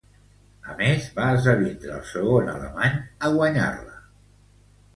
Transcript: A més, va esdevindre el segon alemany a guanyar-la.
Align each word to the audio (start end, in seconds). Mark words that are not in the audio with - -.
A 0.71 0.77
més, 0.79 1.09
va 1.17 1.27
esdevindre 1.41 1.93
el 1.97 2.01
segon 2.13 2.51
alemany 2.55 2.99
a 3.29 3.33
guanyar-la. 3.39 3.97